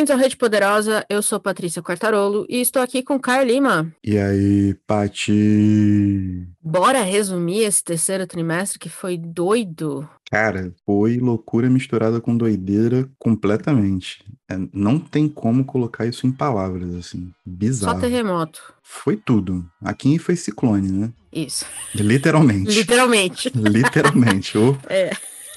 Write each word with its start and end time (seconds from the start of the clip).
Bem-vindos 0.00 0.18
à 0.18 0.22
Rede 0.22 0.36
Poderosa, 0.38 1.04
eu 1.10 1.20
sou 1.20 1.38
Patrícia 1.38 1.82
Quartarolo 1.82 2.46
e 2.48 2.58
estou 2.58 2.80
aqui 2.80 3.02
com 3.02 3.20
Caio 3.20 3.46
Lima. 3.46 3.92
E 4.02 4.16
aí, 4.16 4.74
Pati? 4.86 6.48
Bora 6.58 7.02
resumir 7.02 7.64
esse 7.64 7.84
terceiro 7.84 8.26
trimestre 8.26 8.78
que 8.78 8.88
foi 8.88 9.18
doido. 9.18 10.08
Cara, 10.30 10.72
foi 10.86 11.18
loucura 11.18 11.68
misturada 11.68 12.18
com 12.18 12.34
doideira 12.34 13.06
completamente. 13.18 14.24
É, 14.50 14.56
não 14.72 14.98
tem 14.98 15.28
como 15.28 15.66
colocar 15.66 16.06
isso 16.06 16.26
em 16.26 16.32
palavras, 16.32 16.94
assim. 16.94 17.30
Bizarro. 17.44 17.96
Só 17.96 18.00
terremoto. 18.00 18.72
Foi 18.82 19.18
tudo. 19.18 19.62
Aqui 19.84 20.18
foi 20.18 20.34
ciclone, 20.34 20.90
né? 20.90 21.12
Isso. 21.30 21.66
Literalmente. 21.94 22.70
Literalmente. 22.70 23.52
Literalmente. 23.54 24.56
Oh. 24.56 24.74
É. 24.88 25.10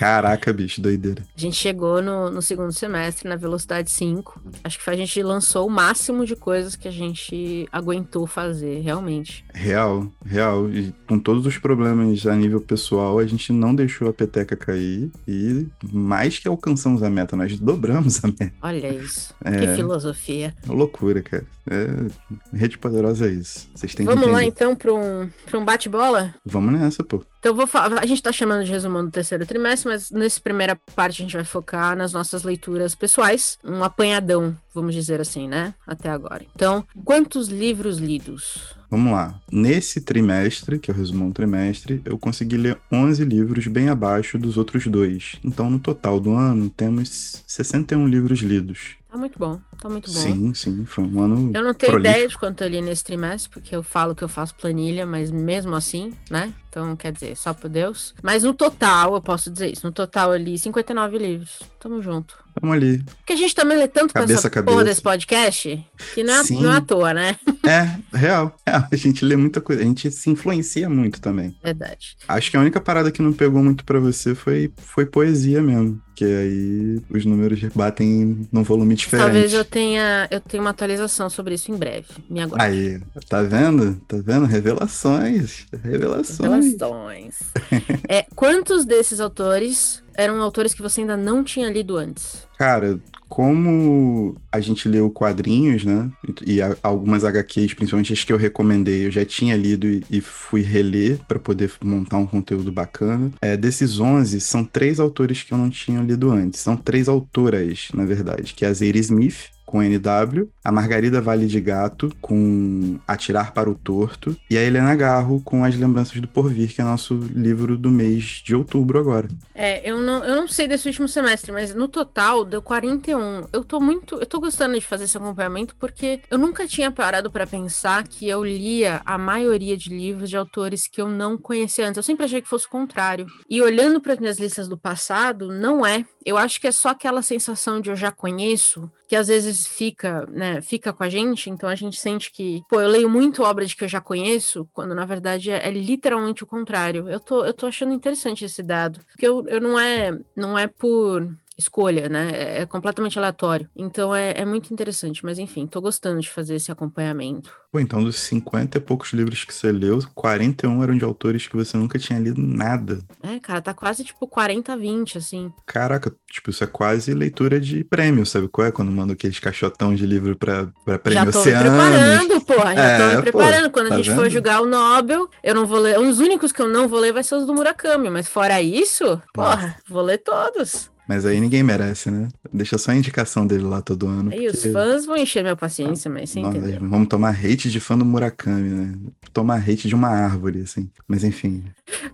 Caraca, 0.04 0.52
bicho, 0.52 0.82
doideira. 0.82 1.24
A 1.34 1.40
gente 1.40 1.56
chegou 1.56 2.02
no, 2.02 2.30
no, 2.30 2.42
segundo 2.42 2.74
semestre 2.74 3.30
na 3.30 3.38
velocidade 3.38 3.90
5. 3.90 4.42
Acho 4.62 4.78
que 4.78 4.90
a 4.90 4.98
gente 4.98 5.24
lançou 5.24 5.66
o 5.66 5.70
máximo 5.70 6.26
de 6.26 6.36
coisas 6.36 6.76
que 6.76 6.90
a 6.90 6.92
gente 6.92 7.70
aguentou 7.72 8.28
fazer, 8.28 8.82
realmente. 8.82 9.46
Real, 9.54 10.06
real. 10.26 10.70
E 10.70 10.94
com 11.08 11.18
todos 11.18 11.46
os 11.46 11.58
problemas 11.58 12.28
a 12.28 12.36
nível 12.36 12.60
pessoal, 12.60 13.18
a 13.18 13.26
gente 13.26 13.54
não 13.54 13.74
deixou 13.74 14.10
a 14.10 14.14
peteca 14.14 14.58
cair. 14.58 15.10
E 15.26 15.68
mais 15.90 16.38
que 16.38 16.50
alcançamos 16.50 17.02
a 17.02 17.10
meta, 17.10 17.38
nós 17.38 17.58
dobramos 17.58 18.22
a 18.26 18.28
meta. 18.28 18.52
Olha 18.62 18.90
isso. 18.90 19.34
É, 19.46 19.60
que 19.60 19.76
filosofia. 19.76 20.54
É 20.68 20.72
loucura, 20.72 21.22
cara. 21.22 21.46
É, 21.70 22.58
rede 22.58 22.78
poderosa 22.78 23.28
é 23.28 23.32
isso. 23.32 23.70
Vocês 23.76 23.94
têm 23.94 24.06
Vamos 24.06 24.28
lá 24.28 24.44
então 24.44 24.76
para 24.76 24.94
um, 24.94 25.30
pra 25.46 25.60
um 25.60 25.66
bate-bola? 25.66 26.34
Vamos 26.46 26.74
nessa, 26.74 27.04
pô. 27.04 27.24
Então, 27.44 27.54
vou 27.54 27.68
falar, 27.68 28.00
a 28.00 28.06
gente 28.06 28.20
está 28.20 28.32
chamando 28.32 28.64
de 28.64 28.72
resumão 28.72 29.04
do 29.04 29.12
terceiro 29.12 29.46
trimestre, 29.46 29.90
mas 29.90 30.10
nessa 30.10 30.40
primeira 30.40 30.78
parte 30.96 31.22
a 31.22 31.26
gente 31.26 31.36
vai 31.36 31.44
focar 31.44 31.94
nas 31.94 32.14
nossas 32.14 32.42
leituras 32.42 32.96
pessoais, 32.96 33.60
um 33.62 33.84
apanhadão, 33.84 34.58
vamos 34.74 34.94
dizer 34.94 35.22
assim, 35.22 35.48
né? 35.48 35.74
Até 35.86 36.10
agora. 36.10 36.46
Então, 36.56 36.86
quantos 37.04 37.48
livros 37.48 37.98
lidos? 37.98 38.76
Vamos 38.90 39.12
lá. 39.12 39.42
Nesse 39.52 40.02
trimestre, 40.02 40.78
que 40.78 40.92
é 40.92 40.94
o 40.94 40.98
resumão 40.98 41.30
do 41.30 41.34
trimestre, 41.34 42.02
eu 42.06 42.18
consegui 42.18 42.58
ler 42.58 42.78
11 42.92 43.26
livros 43.26 43.66
bem 43.66 43.90
abaixo 43.90 44.38
dos 44.38 44.56
outros 44.56 44.86
dois. 44.86 45.36
Então, 45.44 45.70
no 45.70 45.80
total 45.80 46.20
do 46.20 46.34
ano, 46.34 46.70
temos 46.70 47.44
61 47.48 48.08
livros 48.08 48.40
lidos. 48.42 48.96
Tá 49.10 49.18
muito 49.18 49.38
bom, 49.38 49.60
tá 49.80 49.88
muito 49.90 50.12
bom. 50.12 50.20
Sim, 50.20 50.54
sim, 50.56 50.86
foi 50.86 51.04
um 51.04 51.22
ano. 51.22 51.52
Eu 51.54 51.64
não 51.64 51.74
tenho 51.74 51.92
prolífico. 51.92 52.00
ideia 52.00 52.28
de 52.28 52.38
quanto 52.38 52.64
eu 52.64 52.68
li 52.68 52.82
nesse 52.82 53.04
trimestre, 53.04 53.50
porque 53.52 53.76
eu 53.76 53.84
falo 53.84 54.16
que 54.16 54.24
eu 54.24 54.28
faço 54.28 54.56
planilha, 54.56 55.06
mas 55.06 55.30
mesmo 55.30 55.76
assim, 55.76 56.14
né? 56.32 56.52
Então, 56.68 56.96
quer 56.96 57.12
dizer, 57.12 57.38
só 57.38 57.54
por 57.54 57.70
Deus. 57.70 58.16
Mas 58.24 58.42
no 58.44 58.56
total, 58.56 59.14
eu 59.14 59.22
posso 59.22 59.52
dizer 59.52 59.72
isso, 59.72 59.86
no 59.86 59.94
total 59.94 60.34
eu 60.34 60.40
li 60.40 60.58
59 60.58 61.18
livros. 61.20 61.62
Tamo 61.80 62.02
junto. 62.02 62.43
Tamo 62.60 62.72
ali. 62.74 63.04
Porque 63.18 63.34
a 63.34 63.36
gente 63.36 63.56
também 63.56 63.78
lê 63.78 63.88
tanto 63.88 64.14
Cabeça 64.14 64.34
essa 64.40 64.50
cabeça. 64.50 64.72
porra 64.72 64.86
desse 64.86 65.02
podcast, 65.02 65.86
que 66.14 66.24
não 66.24 66.34
é, 66.34 66.44
Sim. 66.44 66.62
não 66.62 66.72
é 66.72 66.78
à 66.78 66.82
toa, 66.82 67.14
né? 67.14 67.36
É, 67.66 67.98
real. 68.14 68.54
É, 68.66 68.72
a 68.72 68.96
gente 68.98 69.24
lê 69.24 69.38
muita 69.38 69.62
coisa, 69.62 69.82
a 69.82 69.86
gente 69.86 70.12
se 70.12 70.30
influencia 70.30 70.90
muito 70.90 71.22
também. 71.22 71.56
Verdade. 71.64 72.18
Acho 72.28 72.52
que 72.52 72.58
a 72.58 72.60
única 72.60 72.82
parada 72.82 73.10
que 73.10 73.22
não 73.22 73.32
pegou 73.32 73.64
muito 73.64 73.86
pra 73.86 74.02
você 74.02 74.36
foi, 74.36 74.70
foi 74.76 75.06
poesia 75.06 75.62
mesmo. 75.62 76.02
Que 76.14 76.26
aí 76.26 77.02
os 77.10 77.26
números 77.26 77.62
batem 77.74 78.48
num 78.52 78.64
volume 78.64 78.96
diferente. 78.96 79.26
Talvez 79.26 79.54
eu 79.54 79.64
tenha, 79.64 80.28
eu 80.30 80.42
tenha 80.42 80.62
uma 80.62 80.72
atualização 80.72 81.30
sobre 81.30 81.56
isso 81.56 81.72
em 81.72 81.78
breve. 81.78 82.08
Me 82.30 82.42
aguarde. 82.42 82.66
Aí, 82.66 83.02
tá 83.30 83.42
vendo? 83.42 83.96
Tá 84.10 84.18
vendo? 84.22 84.46
Revelações. 84.46 85.66
Revelações. 85.82 86.74
Revelações. 86.74 87.36
é, 88.10 88.26
quantos 88.36 88.84
desses 88.84 89.22
autores 89.22 90.03
eram 90.16 90.42
autores 90.42 90.74
que 90.74 90.82
você 90.82 91.02
ainda 91.02 91.18
não 91.18 91.44
tinha 91.44 91.70
lido 91.70 91.98
antes? 91.98 92.48
Cara, 92.58 93.00
como 93.34 94.36
a 94.52 94.60
gente 94.60 94.88
leu 94.88 95.10
quadrinhos, 95.10 95.84
né? 95.84 96.12
E 96.46 96.60
algumas 96.84 97.24
HQs, 97.24 97.74
principalmente 97.74 98.14
as 98.14 98.24
que 98.24 98.32
eu 98.32 98.38
recomendei, 98.38 99.08
eu 99.08 99.12
já 99.12 99.26
tinha 99.26 99.58
lido 99.58 99.88
e, 99.88 100.22
fui 100.22 100.62
reler 100.62 101.18
para 101.28 101.40
poder 101.40 101.72
montar 101.84 102.18
um 102.18 102.28
conteúdo 102.28 102.72
bacana. 102.72 103.32
É, 103.42 103.58
desses 103.58 104.00
11, 104.00 104.40
são 104.40 104.64
três 104.64 105.00
autores 105.00 105.42
que 105.42 105.52
eu 105.52 105.58
não 105.58 105.70
tinha 105.70 106.00
lido 106.02 106.32
antes. 106.32 106.60
São 106.60 106.78
três 106.78 107.10
autoras, 107.10 107.88
na 107.94 108.06
verdade, 108.06 108.54
que 108.54 108.66
é 108.66 108.68
a 108.68 108.74
Zadie 108.74 109.00
Smith, 109.00 109.50
com 109.74 109.82
NW, 109.82 110.52
a 110.64 110.72
Margarida 110.72 111.20
Vale 111.20 111.48
de 111.48 111.60
Gato, 111.60 112.16
com 112.22 113.00
Atirar 113.08 113.54
para 113.54 113.68
o 113.68 113.74
Torto, 113.74 114.38
e 114.48 114.56
a 114.56 114.62
Helena 114.62 114.94
Garro, 114.96 115.42
com 115.42 115.66
As 115.66 115.76
Lembranças 115.76 116.22
do 116.22 116.28
Porvir, 116.28 116.76
que 116.76 116.80
é 116.80 116.84
nosso 116.84 117.16
livro 117.16 117.76
do 117.76 117.90
mês 117.90 118.44
de 118.46 118.56
outubro 118.56 119.00
agora. 119.00 119.28
É, 119.56 119.90
eu 119.90 120.00
não, 120.00 120.24
eu 120.24 120.36
não 120.36 120.48
sei 120.48 120.68
desse 120.68 120.88
último 120.88 121.08
semestre, 121.08 121.52
mas 121.52 121.74
no 121.74 121.88
total 121.88 122.46
deu 122.46 122.62
41. 122.62 123.48
Eu 123.52 123.64
tô 123.64 123.80
muito. 123.80 124.20
Eu 124.20 124.28
tô 124.28 124.40
gostando 124.40 124.76
de 124.76 124.86
fazer 124.86 125.06
esse 125.06 125.18
acompanhamento 125.18 125.76
porque 125.80 126.22
eu 126.30 126.38
nunca 126.38 126.68
tinha 126.68 126.92
parado 126.92 127.32
pra 127.32 127.48
pensar 127.48 128.08
que 128.08 128.30
eu 128.30 128.46
lia 128.46 129.02
a 129.04 129.18
maioria 129.18 129.76
de 129.76 129.90
livros 129.90 130.30
de 130.30 130.38
autores 130.38 130.88
que 130.88 131.02
eu 131.02 131.08
não 131.08 131.36
conhecia 131.36 131.88
antes. 131.88 131.98
Eu 131.98 132.04
sempre 132.04 132.26
achei 132.26 132.44
que 132.44 132.48
fosse 132.48 132.68
o 132.68 132.70
contrário. 132.70 133.26
E 133.50 133.60
olhando 133.60 134.00
para 134.00 134.16
minhas 134.18 134.38
listas 134.38 134.68
do 134.68 134.78
passado, 134.78 135.52
não 135.52 135.84
é. 135.84 136.06
Eu 136.26 136.38
acho 136.38 136.60
que 136.60 136.68
é 136.68 136.72
só 136.72 136.90
aquela 136.90 137.22
sensação 137.22 137.82
de 137.82 137.90
eu 137.90 137.96
já 137.96 138.12
conheço, 138.12 138.92
que 139.08 139.16
às 139.16 139.28
vezes 139.28 139.68
fica, 139.68 140.26
né, 140.28 140.62
fica 140.62 140.94
com 140.94 141.04
a 141.04 141.10
gente, 141.10 141.50
então 141.50 141.70
a 141.70 141.76
gente 141.76 142.00
sente 142.00 142.32
que, 142.32 142.62
pô, 142.70 142.82
eu 142.82 142.90
leio 142.90 143.10
muito 143.10 143.44
obra 143.44 143.66
de 143.66 143.76
que 143.76 143.84
eu 143.84 143.88
já 143.88 144.02
conheço, 144.02 144.68
quando 144.74 144.96
na 144.96 145.06
verdade 145.06 145.52
é, 145.52 145.68
é 145.68 145.72
literalmente 145.72 146.44
o 146.44 146.48
contrário. 146.48 147.10
Eu 147.10 147.20
tô, 147.20 147.46
eu 147.46 147.54
tô 147.54 147.68
achando 147.68 147.94
interessante 147.94 148.46
esse 148.46 148.64
dado, 148.64 149.00
porque 149.08 149.28
eu, 149.28 149.46
eu 149.48 149.62
não 149.62 149.80
é, 149.80 150.18
não 150.36 150.58
é 150.58 150.68
por 150.68 151.30
escolha, 151.58 152.10
né? 152.10 152.32
É, 152.34 152.62
é 152.62 152.66
completamente 152.66 153.18
aleatório. 153.18 153.70
Então 153.76 154.14
é, 154.16 154.34
é 154.38 154.46
muito 154.46 154.74
interessante, 154.74 155.24
mas 155.24 155.38
enfim, 155.40 155.68
tô 155.68 155.80
gostando 155.82 156.20
de 156.20 156.30
fazer 156.30 156.56
esse 156.56 156.72
acompanhamento. 156.72 157.52
Pô, 157.72 157.80
então 157.80 158.04
dos 158.04 158.18
50 158.18 158.78
e 158.78 158.82
poucos 158.82 159.14
livros 159.14 159.44
que 159.44 159.54
você 159.54 159.72
leu, 159.72 160.00
41 160.14 160.84
eram 160.84 160.96
de 160.98 161.04
autores 161.04 161.48
que 161.48 161.56
você 161.56 161.76
nunca 161.76 161.98
tinha 161.98 162.20
lido 162.20 162.40
nada. 162.40 163.00
É, 163.24 163.40
cara, 163.40 163.62
tá 163.62 163.74
quase 163.74 164.04
tipo 164.04 164.28
40 164.28 164.74
a 164.74 164.76
20, 164.76 165.18
assim. 165.18 165.52
Caraca, 165.66 166.14
tipo, 166.32 166.52
isso 166.52 166.64
é 166.64 166.68
quase 166.68 167.14
leitura 167.16 167.60
de 167.60 167.84
prêmio, 167.84 168.26
sabe 168.28 168.48
qual 168.48 168.68
é? 168.68 168.72
Quando 168.72 168.92
manda 168.92 169.14
aqueles 169.14 169.40
caixotão 169.40 169.96
de 169.96 170.06
livro 170.06 170.36
pra, 170.36 170.68
pra 170.86 171.00
prêmio 171.00 171.26
Já 171.26 171.32
tô 171.32 171.38
me 171.40 171.42
Oceanos. 171.56 171.72
preparando, 171.72 172.42
porra. 172.46 172.76
Já 172.76 172.84
É, 172.84 172.98
tô 173.00 173.06
me 173.10 173.16
pô, 173.16 173.22
preparando. 173.24 173.72
Quando 173.72 173.90
tá 173.90 173.96
a 173.96 173.98
gente 173.98 174.10
for 174.12 174.22
vendo? 174.24 174.30
julgar 174.32 174.62
o 174.62 174.66
Nobel, 174.68 175.28
eu 175.44 175.56
não 175.56 175.66
vou 175.66 175.80
ler. 175.80 175.98
Os 176.00 176.20
únicos 176.20 176.52
que 176.52 176.62
eu 176.62 176.68
não 176.70 176.88
vou 176.88 177.00
ler 177.00 177.12
vai 177.12 177.24
ser 177.24 177.36
os 177.36 177.48
do 177.48 177.54
Murakami, 177.56 178.10
mas 178.10 178.28
fora 178.28 178.62
isso, 178.62 179.20
porra, 179.34 179.76
vou 179.90 180.04
ler 180.04 180.20
todos. 180.20 180.92
Mas 181.08 181.26
aí 181.26 181.40
ninguém 181.40 181.62
merece, 181.64 182.10
né? 182.10 182.30
Deixa 182.52 182.78
só 182.78 182.92
a 182.92 182.96
indicação 182.96 183.46
dele 183.46 183.64
lá 183.64 183.82
todo 183.82 184.08
ano. 184.08 184.32
Aí 184.32 184.48
os 184.48 184.56
porque 184.56 184.72
fãs 184.72 185.06
vão 185.06 185.18
encher 185.18 185.44
minha 185.44 185.56
paciência, 185.56 186.10
mas 186.10 186.36
entendeu. 186.36 186.80
vamos 186.82 187.08
tomar 187.10 187.32
hate 187.32 187.70
de 187.70 187.80
fã 187.80 187.98
do 187.98 188.06
Murakami, 188.06 188.70
né? 188.70 188.96
Tomar 189.34 189.58
hate 189.58 189.88
de 189.88 189.96
uma 189.96 190.10
árvore, 190.10 190.62
assim. 190.62 190.90
Mas 191.08 191.24
enfim. 191.24 191.64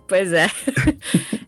Pois 0.08 0.32
é. 0.32 0.50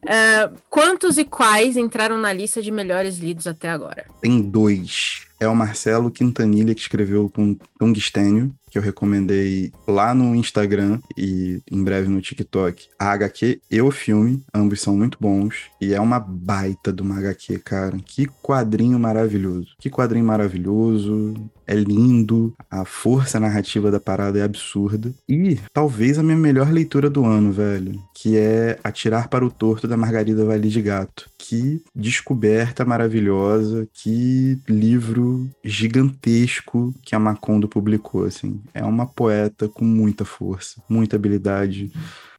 É, 0.06 0.50
quantos 0.70 1.18
e 1.18 1.24
quais 1.24 1.76
entraram 1.76 2.18
na 2.18 2.32
lista 2.32 2.62
de 2.62 2.70
melhores 2.70 3.18
lidos 3.18 3.46
até 3.46 3.70
agora? 3.70 4.06
Tem 4.20 4.40
dois. 4.40 5.22
É 5.42 5.48
o 5.48 5.56
Marcelo 5.56 6.08
Quintanilha 6.08 6.72
que 6.72 6.80
escreveu 6.80 7.28
com 7.28 7.56
Tungstênio, 7.76 8.54
que 8.70 8.78
eu 8.78 8.82
recomendei 8.82 9.72
lá 9.88 10.14
no 10.14 10.36
Instagram 10.36 11.00
e 11.18 11.60
em 11.68 11.82
breve 11.82 12.08
no 12.08 12.20
TikTok. 12.20 12.86
A 12.96 13.10
HQ 13.10 13.60
e 13.68 13.82
o 13.82 13.90
filme, 13.90 14.40
ambos 14.54 14.80
são 14.80 14.96
muito 14.96 15.18
bons. 15.20 15.68
E 15.80 15.92
é 15.92 16.00
uma 16.00 16.20
baita 16.20 16.92
de 16.92 17.02
uma 17.02 17.18
HQ, 17.18 17.58
cara. 17.58 17.98
Que 18.06 18.26
quadrinho 18.40 19.00
maravilhoso. 19.00 19.74
Que 19.80 19.90
quadrinho 19.90 20.24
maravilhoso. 20.24 21.34
É 21.72 21.74
lindo. 21.74 22.54
A 22.70 22.84
força 22.84 23.40
narrativa 23.40 23.90
da 23.90 23.98
parada 23.98 24.38
é 24.38 24.42
absurda. 24.42 25.10
E 25.26 25.58
talvez 25.72 26.18
a 26.18 26.22
minha 26.22 26.36
melhor 26.36 26.70
leitura 26.70 27.08
do 27.08 27.24
ano, 27.24 27.50
velho. 27.50 27.98
Que 28.14 28.36
é 28.36 28.78
Atirar 28.84 29.28
para 29.28 29.46
o 29.46 29.50
Torto 29.50 29.88
da 29.88 29.96
Margarida 29.96 30.44
Vale 30.44 30.68
de 30.68 30.82
Gato. 30.82 31.30
Que 31.38 31.82
descoberta 31.94 32.84
maravilhosa. 32.84 33.88
Que 33.90 34.58
livro 34.68 35.48
gigantesco 35.64 36.94
que 37.00 37.14
a 37.14 37.18
Macondo 37.18 37.66
publicou, 37.66 38.26
assim. 38.26 38.60
É 38.74 38.84
uma 38.84 39.06
poeta 39.06 39.66
com 39.66 39.86
muita 39.86 40.26
força, 40.26 40.82
muita 40.86 41.16
habilidade. 41.16 41.90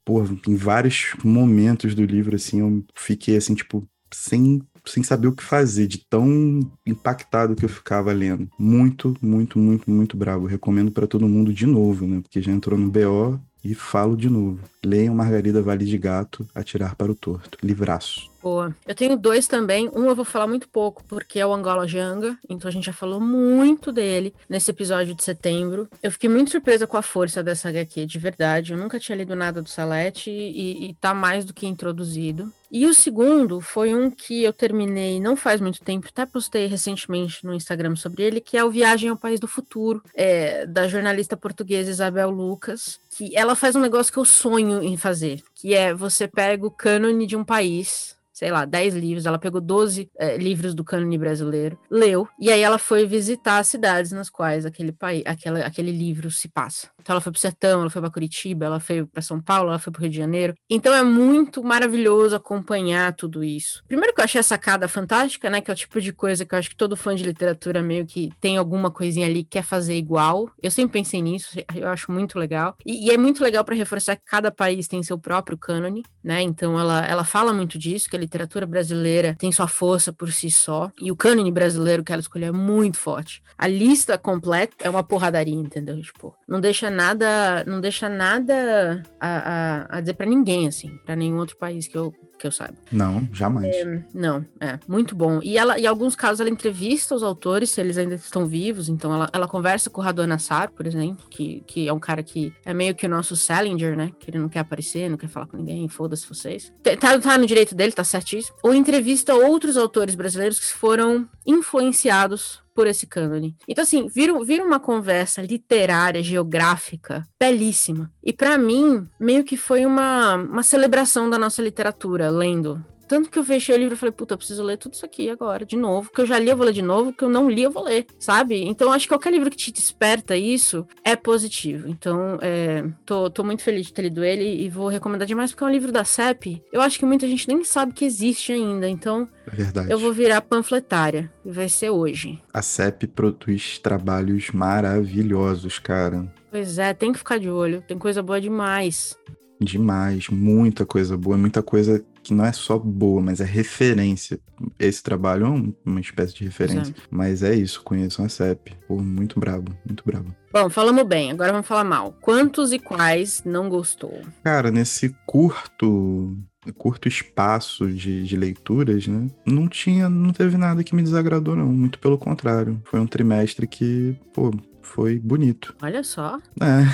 Pô, 0.06 0.24
em 0.48 0.56
vários 0.56 1.16
momentos 1.24 1.96
do 1.96 2.06
livro, 2.06 2.36
assim, 2.36 2.60
eu 2.60 2.84
fiquei, 2.94 3.36
assim, 3.38 3.56
tipo, 3.56 3.84
sem, 4.12 4.62
sem 4.86 5.04
saber 5.04 5.28
o 5.28 5.34
que 5.34 5.44
fazer, 5.44 5.88
de 5.88 6.00
tão 6.00 6.60
impactado 6.86 7.56
que 7.56 7.66
eu 7.66 7.70
ficava 7.70 8.12
lendo. 8.12 8.50
Muito, 8.58 9.16
muito, 9.22 9.58
muito, 9.60 9.90
muito 9.90 10.18
bravo. 10.18 10.46
Recomendo 10.46 10.92
pra 10.92 11.08
todo 11.08 11.28
mundo 11.28 11.54
de 11.54 11.66
novo, 11.66 12.06
né? 12.06 12.22
Porque 12.22 12.42
já 12.42 12.52
entrou 12.52 12.78
no 12.78 12.90
BO 12.90 13.40
e 13.64 13.74
falo 13.74 14.18
de 14.18 14.30
novo. 14.30 14.60
Leiam 14.84 15.16
Margarida 15.16 15.62
Vale 15.62 15.86
de 15.86 15.98
Gato, 15.98 16.46
Atirar 16.54 16.96
para 16.96 17.12
o 17.12 17.16
Torto. 17.16 17.58
Livraço. 17.64 18.33
Boa. 18.44 18.76
Eu 18.86 18.94
tenho 18.94 19.16
dois 19.16 19.48
também. 19.48 19.90
Um 19.96 20.10
eu 20.10 20.16
vou 20.16 20.26
falar 20.26 20.48
muito 20.48 20.68
pouco, 20.68 21.02
porque 21.06 21.40
é 21.40 21.46
o 21.48 21.54
Angola 21.54 21.88
Janga. 21.88 22.38
Então 22.50 22.68
a 22.68 22.72
gente 22.72 22.86
já 22.86 22.92
falou 22.92 23.22
muito 23.22 23.90
dele 23.90 24.36
nesse 24.50 24.70
episódio 24.70 25.16
de 25.16 25.24
setembro. 25.24 25.88
Eu 26.04 26.12
fiquei 26.12 26.30
muito 26.30 26.52
surpresa 26.52 26.86
com 26.86 26.98
a 26.98 27.02
força 27.02 27.42
dessa 27.42 27.70
HQ, 27.70 28.06
de 28.06 28.20
verdade. 28.20 28.74
Eu 28.74 28.78
nunca 28.78 29.00
tinha 29.00 29.16
lido 29.16 29.34
nada 29.34 29.62
do 29.62 29.70
Salete 29.70 30.30
e, 30.30 30.90
e 30.90 30.94
tá 30.96 31.14
mais 31.14 31.46
do 31.46 31.54
que 31.54 31.66
introduzido. 31.66 32.52
E 32.70 32.86
o 32.86 32.94
segundo 32.94 33.62
foi 33.62 33.94
um 33.94 34.10
que 34.12 34.44
eu 34.44 34.52
terminei 34.52 35.22
não 35.22 35.38
faz 35.38 35.62
muito 35.62 35.80
tempo, 35.80 36.08
até 36.10 36.26
postei 36.26 36.66
recentemente 36.66 37.46
no 37.46 37.54
Instagram 37.54 37.96
sobre 37.96 38.24
ele, 38.24 38.42
que 38.42 38.58
é 38.58 38.66
o 38.66 38.72
Viagem 38.72 39.10
ao 39.10 39.16
País 39.16 39.40
do 39.40 39.48
Futuro, 39.48 40.02
é, 40.16 40.66
da 40.66 40.88
jornalista 40.88 41.38
portuguesa 41.38 41.92
Isabel 41.92 42.32
Lucas, 42.32 43.00
que 43.12 43.38
ela 43.38 43.56
faz 43.56 43.76
um 43.76 43.80
negócio 43.80 44.12
que 44.12 44.18
eu 44.18 44.26
sonho 44.26 44.82
em 44.82 44.98
fazer, 44.98 45.44
que 45.54 45.76
é 45.76 45.94
você 45.94 46.28
pega 46.28 46.66
o 46.66 46.72
cânone 46.72 47.28
de 47.28 47.36
um 47.36 47.44
país, 47.44 48.13
sei 48.34 48.52
lá, 48.52 48.66
10 48.66 48.96
livros, 48.96 49.26
ela 49.26 49.38
pegou 49.38 49.62
12 49.62 50.10
é, 50.18 50.36
livros 50.38 50.74
do 50.74 50.84
cânone 50.84 51.18
brasileiro, 51.18 51.78
leu, 51.90 52.28
e 52.40 52.52
aí 52.52 52.62
ela 52.62 52.80
foi 52.80 53.06
visitar 53.06 53.60
as 53.60 53.68
cidades 53.68 54.12
nas 54.12 54.30
quais 54.30 54.66
aquele, 54.66 54.92
país, 54.92 55.24
aquela, 55.26 55.60
aquele 55.60 55.92
livro 55.92 56.32
se 56.32 56.50
passa. 56.50 56.90
Então 57.00 57.14
ela 57.14 57.22
foi 57.22 57.32
pro 57.32 57.42
Sertão, 57.42 57.82
ela 57.82 57.90
foi 57.90 58.02
para 58.02 58.10
Curitiba, 58.10 58.66
ela 58.66 58.80
foi 58.80 59.06
para 59.06 59.22
São 59.22 59.40
Paulo, 59.40 59.70
ela 59.70 59.80
foi 59.80 59.92
pro 59.92 60.02
Rio 60.02 60.10
de 60.10 60.18
Janeiro. 60.18 60.56
Então 60.70 60.94
é 60.94 61.04
muito 61.04 61.64
maravilhoso 61.64 62.36
acompanhar 62.36 63.14
tudo 63.14 63.44
isso. 63.44 63.84
Primeiro 63.88 64.14
que 64.16 64.22
eu 64.22 64.26
achei 64.26 64.40
a 64.40 64.44
sacada 64.44 64.88
fantástica, 64.88 65.50
né, 65.50 65.62
que 65.62 65.70
é 65.70 65.74
o 65.74 65.78
tipo 65.78 66.02
de 66.02 66.12
coisa 66.12 66.46
que 66.46 66.56
eu 66.56 66.60
acho 66.60 66.70
que 66.70 66.76
todo 66.76 66.98
fã 66.98 67.14
de 67.14 67.24
literatura 67.24 67.82
meio 67.82 68.06
que 68.06 68.32
tem 68.42 68.58
alguma 68.58 68.90
coisinha 68.90 69.28
ali 69.28 69.44
que 69.44 69.52
quer 69.52 69.64
fazer 69.64 69.96
igual. 69.96 70.50
Eu 70.62 70.72
sempre 70.72 70.94
pensei 70.94 71.22
nisso, 71.22 71.60
eu 71.76 71.88
acho 71.90 72.12
muito 72.12 72.40
legal. 72.40 72.76
E, 72.86 73.08
e 73.08 73.12
é 73.12 73.18
muito 73.18 73.44
legal 73.44 73.64
para 73.64 73.76
reforçar 73.76 74.16
que 74.16 74.24
cada 74.26 74.50
país 74.50 74.88
tem 74.88 75.04
seu 75.04 75.20
próprio 75.20 75.58
cânone, 75.58 76.04
né? 76.24 76.42
Então 76.42 76.80
ela, 76.80 77.06
ela 77.06 77.24
fala 77.24 77.54
muito 77.54 77.78
disso, 77.78 78.10
que 78.10 78.16
literatura 78.24 78.66
brasileira 78.66 79.36
tem 79.38 79.52
sua 79.52 79.68
força 79.68 80.12
por 80.12 80.32
si 80.32 80.50
só. 80.50 80.92
E 81.00 81.12
o 81.12 81.16
cânone 81.16 81.52
brasileiro 81.52 82.04
que 82.04 82.12
ela 82.12 82.22
escolheu 82.22 82.50
é 82.50 82.52
muito 82.52 82.98
forte. 82.98 83.42
A 83.58 83.68
lista 83.68 84.18
completa 84.18 84.76
é 84.80 84.90
uma 84.90 85.04
porradaria, 85.04 85.56
entendeu? 85.56 86.02
Tipo, 86.02 86.36
não 86.48 86.60
deixa 86.60 86.90
nada, 86.90 87.64
não 87.66 87.80
deixa 87.80 88.10
nada 88.10 89.04
a, 89.20 89.88
a, 89.92 89.98
a 89.98 90.02
dizer 90.02 90.14
para 90.16 90.26
ninguém, 90.26 90.68
assim, 90.68 90.98
para 91.06 91.16
nenhum 91.16 91.38
outro 91.38 91.58
país 91.58 91.88
que 91.88 91.98
eu, 91.98 92.14
que 92.40 92.48
eu 92.48 92.52
saiba. 92.52 92.76
Não, 92.92 93.28
jamais. 93.32 93.74
É, 93.74 94.04
não, 94.14 94.46
é 94.60 94.80
muito 94.88 95.16
bom. 95.16 95.40
E 95.42 95.58
ela, 95.58 95.80
em 95.80 95.86
alguns 95.86 96.16
casos, 96.16 96.40
ela 96.40 96.50
entrevista 96.50 97.16
os 97.16 97.24
autores, 97.24 97.70
se 97.70 97.80
eles 97.80 97.98
ainda 97.98 98.16
estão 98.16 98.46
vivos. 98.46 98.90
Então, 98.90 99.14
ela, 99.14 99.30
ela 99.32 99.48
conversa 99.48 99.90
com 99.90 100.02
o 100.02 100.04
Radon 100.04 100.28
Nassar, 100.28 100.72
por 100.72 100.86
exemplo, 100.86 101.26
que, 101.30 101.64
que 101.66 101.88
é 101.88 101.94
um 101.94 102.00
cara 102.00 102.22
que 102.22 102.54
é 102.66 102.74
meio 102.74 102.96
que 102.96 103.06
o 103.06 103.10
nosso 103.10 103.36
Salinger, 103.36 103.96
né? 103.96 104.12
Que 104.20 104.30
ele 104.30 104.40
não 104.40 104.50
quer 104.50 104.60
aparecer, 104.60 105.10
não 105.10 105.18
quer 105.18 105.30
falar 105.30 105.48
com 105.48 105.58
ninguém, 105.58 105.88
foda-se 105.88 106.28
vocês. 106.28 106.74
Tá, 107.00 107.20
tá 107.20 107.38
no 107.38 107.46
direito 107.46 107.74
dele, 107.76 107.92
tá 107.92 108.04
certíssimo. 108.14 108.56
Ou 108.64 108.74
entrevista 108.74 109.36
outros 109.36 109.78
autores 109.78 110.16
brasileiros 110.16 110.60
que 110.60 110.78
foram 110.78 111.28
influenciados 111.46 112.62
por 112.74 112.88
esse 112.88 113.06
cânone. 113.06 113.56
Então, 113.68 113.84
assim, 113.84 114.08
vira, 114.08 114.34
vira 114.44 114.64
uma 114.64 114.80
conversa 114.80 115.42
literária, 115.42 116.24
geográfica, 116.24 117.28
belíssima. 117.40 118.12
E 118.24 118.34
para 118.34 118.58
mim, 118.58 119.08
meio 119.20 119.44
que 119.44 119.56
foi 119.56 119.86
uma, 119.86 120.36
uma 120.36 120.64
celebração 120.64 121.30
da 121.30 121.38
nossa 121.38 121.62
literatura, 121.62 122.30
lendo 122.30 122.84
tanto 123.14 123.30
que 123.30 123.38
eu 123.38 123.44
fechei 123.44 123.76
o 123.76 123.78
livro 123.78 123.94
e 123.94 123.98
falei, 123.98 124.12
puta, 124.12 124.34
eu 124.34 124.38
preciso 124.40 124.64
ler 124.64 124.76
tudo 124.78 124.94
isso 124.96 125.06
aqui 125.06 125.30
agora, 125.30 125.64
de 125.64 125.76
novo. 125.76 126.10
Que 126.12 126.22
eu 126.22 126.26
já 126.26 126.40
li, 126.40 126.50
eu 126.50 126.58
vou 126.58 126.66
ler 126.66 126.74
de 126.74 126.82
novo. 126.82 127.14
Que 127.14 127.24
eu 127.24 127.30
não 127.30 127.48
li, 127.48 127.62
eu 127.62 127.70
vou 127.70 127.84
ler, 127.84 128.08
sabe? 128.18 128.64
Então, 128.64 128.92
acho 128.92 129.06
que 129.06 129.10
qualquer 129.10 129.32
livro 129.32 129.52
que 129.52 129.56
te 129.56 129.72
desperta 129.72 130.36
isso 130.36 130.84
é 131.04 131.16
positivo. 131.16 131.88
Então, 131.88 132.40
é, 132.42 132.84
tô, 133.06 133.30
tô 133.30 133.44
muito 133.44 133.62
feliz 133.62 133.86
de 133.86 133.94
ter 133.94 134.02
lido 134.02 134.24
ele 134.24 134.64
e 134.64 134.68
vou 134.68 134.88
recomendar 134.88 135.28
demais, 135.28 135.52
porque 135.52 135.64
é 135.64 135.68
um 135.68 135.70
livro 135.70 135.92
da 135.92 136.04
CEP. 136.04 136.60
Eu 136.72 136.82
acho 136.82 136.98
que 136.98 137.06
muita 137.06 137.28
gente 137.28 137.48
nem 137.48 137.64
sabe 137.64 137.94
que 137.94 138.04
existe 138.04 138.52
ainda. 138.52 138.90
Então, 138.90 139.30
É 139.46 139.52
verdade. 139.56 139.92
eu 139.92 140.00
vou 140.00 140.12
virar 140.12 140.42
panfletária. 140.42 141.32
E 141.46 141.52
vai 141.52 141.70
ser 141.70 141.92
hoje. 141.92 142.42
A 142.52 142.64
CEP 142.64 143.06
produz 143.06 143.78
trabalhos 143.78 144.50
maravilhosos, 144.52 145.78
cara. 145.78 146.26
Pois 146.50 146.78
é, 146.80 146.94
tem 146.94 147.12
que 147.12 147.20
ficar 147.20 147.38
de 147.40 147.50
olho. 147.50 147.84
Tem 147.88 147.98
coisa 147.98 148.24
boa 148.24 148.42
demais. 148.42 149.16
Demais, 149.62 150.28
muita 150.30 150.86
coisa 150.86 151.16
boa, 151.16 151.38
muita 151.38 151.62
coisa 151.64 152.04
que 152.24 152.34
não 152.34 152.46
é 152.46 152.52
só 152.54 152.80
boa, 152.80 153.22
mas 153.22 153.42
é 153.42 153.44
referência. 153.46 154.40
Esse 154.80 155.04
trabalho 155.04 155.46
é 155.46 155.50
um- 155.50 155.74
uma 155.86 156.00
espécie 156.00 156.34
de 156.34 156.46
referência. 156.46 156.96
Mas 157.12 157.44
é 157.44 157.54
isso, 157.54 157.84
conheçam 157.84 158.24
a 158.26 158.30
CEP. 158.30 158.74
Pô, 158.88 158.98
muito 158.98 159.40
brabo, 159.40 159.72
muito 159.86 160.04
brabo. 160.06 160.34
Bom, 160.52 160.70
falamos 160.70 161.04
bem, 161.06 161.32
agora 161.32 161.52
vamos 161.52 161.68
falar 161.68 161.84
mal. 161.84 162.14
Quantos 162.22 162.72
e 162.72 162.80
quais 162.80 163.42
não 163.46 163.68
gostou? 163.70 164.22
Cara, 164.44 164.72
nesse 164.72 165.14
curto 165.26 166.38
curto 166.78 167.10
espaço 167.10 167.88
de, 167.92 168.24
de 168.24 168.38
leituras, 168.38 169.06
né? 169.06 169.28
Não 169.46 169.68
tinha, 169.68 170.08
não 170.08 170.32
teve 170.32 170.56
nada 170.56 170.82
que 170.82 170.96
me 170.96 171.04
desagradou, 171.04 171.58
não. 171.58 171.66
Muito 171.68 172.00
pelo 172.00 172.18
contrário. 172.18 172.82
Foi 172.86 173.02
um 173.02 173.06
trimestre 173.08 173.68
que, 173.68 174.16
pô, 174.34 174.50
foi 174.82 175.20
bonito. 175.20 175.76
Olha 175.82 176.02
só. 176.04 176.40
É, 176.62 176.86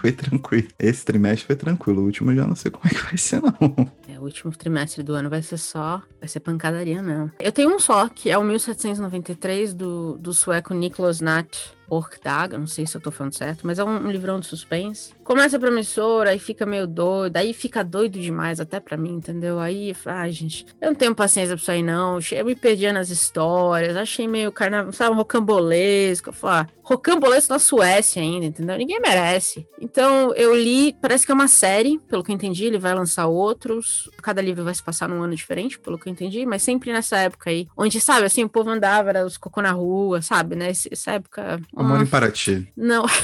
foi 0.00 0.12
tranquilo. 0.12 0.68
Esse 0.78 1.04
trimestre 1.04 1.46
foi 1.46 1.56
tranquilo. 1.56 2.00
O 2.00 2.04
último 2.06 2.30
eu 2.32 2.36
já 2.36 2.46
não 2.46 2.56
sei 2.56 2.70
como 2.70 2.86
é 2.86 2.88
que 2.88 3.02
vai 3.02 3.16
ser, 3.16 3.42
não. 3.42 3.90
É, 4.08 4.18
o 4.18 4.22
último 4.22 4.50
trimestre 4.52 5.02
do 5.02 5.14
ano 5.14 5.28
vai 5.28 5.42
ser 5.42 5.58
só. 5.58 6.02
Vai 6.18 6.28
ser 6.28 6.40
pancadaria, 6.40 7.02
não. 7.02 7.30
Eu 7.38 7.52
tenho 7.52 7.74
um 7.74 7.78
só, 7.78 8.08
que 8.08 8.30
é 8.30 8.38
o 8.38 8.42
1793 8.42 9.74
do, 9.74 10.16
do 10.18 10.32
sueco 10.32 10.72
Niklas 10.72 11.20
Natt. 11.20 11.76
Orkdag, 11.90 12.56
não 12.56 12.66
sei 12.66 12.86
se 12.86 12.96
eu 12.96 13.00
tô 13.00 13.10
falando 13.10 13.34
certo, 13.34 13.66
mas 13.66 13.78
é 13.78 13.84
um, 13.84 14.06
um 14.06 14.10
livrão 14.10 14.40
de 14.40 14.46
suspense. 14.46 15.12
Começa 15.24 15.58
promissor, 15.58 16.26
aí 16.26 16.38
fica 16.38 16.64
meio 16.64 16.86
doido, 16.86 17.36
aí 17.36 17.52
fica 17.52 17.84
doido 17.84 18.18
demais 18.18 18.60
até 18.60 18.80
pra 18.80 18.96
mim, 18.96 19.14
entendeu? 19.14 19.58
Aí, 19.58 19.94
ai, 20.06 20.30
gente, 20.30 20.66
eu 20.80 20.88
não 20.88 20.94
tenho 20.94 21.14
paciência 21.14 21.54
pra 21.54 21.62
isso 21.62 21.70
aí, 21.70 21.82
não. 21.82 22.18
Eu 22.32 22.44
me 22.44 22.54
perdia 22.54 22.92
nas 22.92 23.10
histórias, 23.10 23.96
achei 23.96 24.26
meio 24.26 24.52
carnaval, 24.52 24.92
sabe, 24.92 25.14
rocambolesco. 25.14 26.30
Eu 26.30 26.32
falei, 26.32 26.60
ah, 26.60 26.66
rocambolesco 26.82 27.52
na 27.52 27.58
Suécia 27.58 28.22
ainda, 28.22 28.46
entendeu? 28.46 28.76
Ninguém 28.76 29.00
merece. 29.00 29.66
Então, 29.80 30.34
eu 30.34 30.54
li, 30.54 30.96
parece 31.00 31.24
que 31.24 31.32
é 31.32 31.34
uma 31.34 31.48
série, 31.48 31.98
pelo 32.08 32.22
que 32.22 32.30
eu 32.30 32.34
entendi, 32.34 32.64
ele 32.64 32.78
vai 32.78 32.94
lançar 32.94 33.26
outros. 33.26 34.10
Cada 34.22 34.40
livro 34.42 34.64
vai 34.64 34.74
se 34.74 34.82
passar 34.82 35.08
num 35.08 35.22
ano 35.22 35.34
diferente, 35.34 35.78
pelo 35.78 35.98
que 35.98 36.08
eu 36.08 36.12
entendi, 36.12 36.44
mas 36.46 36.62
sempre 36.62 36.92
nessa 36.92 37.18
época 37.18 37.50
aí, 37.50 37.68
onde, 37.76 38.00
sabe, 38.00 38.26
assim, 38.26 38.44
o 38.44 38.48
povo 38.48 38.70
andava, 38.70 39.10
era 39.10 39.24
os 39.24 39.36
cocô 39.36 39.62
na 39.62 39.72
rua, 39.72 40.20
sabe, 40.22 40.56
né? 40.56 40.70
Essa 40.70 41.12
época. 41.12 41.60
Amor 41.80 42.02
em 42.02 42.06
Paraty. 42.06 42.68
não. 42.76 43.04